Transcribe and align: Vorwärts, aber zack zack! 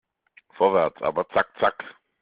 Vorwärts, 0.55 0.99
aber 1.03 1.29
zack 1.29 1.49
zack! 1.59 1.83